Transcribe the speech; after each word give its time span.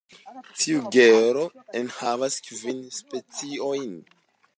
Tiu 0.61 0.79
genro 0.95 1.43
enhavas 1.81 2.39
kvin 2.47 2.81
speciojn. 2.97 3.93